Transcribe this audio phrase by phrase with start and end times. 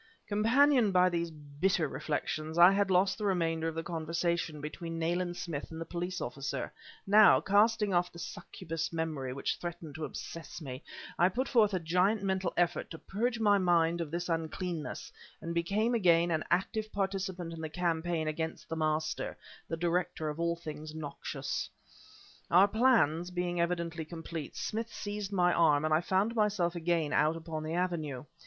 [0.27, 5.37] Companioned by these bitter reflections, I had lost the remainder of the conversation between Nayland
[5.37, 6.73] Smith and the police officer;
[7.05, 10.81] now, casting off the succubus memory which threatened to obsess me,
[11.19, 15.53] I put forth a giant mental effort to purge my mind of this uncleanness, and
[15.53, 19.37] became again an active participant in the campaign against the Master
[19.67, 21.69] the director of all things noxious.
[22.49, 27.35] Our plans being evidently complete, Smith seized my arm, and I found myself again out
[27.35, 28.25] upon the avenue.